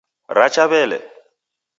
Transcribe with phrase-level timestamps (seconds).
[0.37, 0.97] Racha wele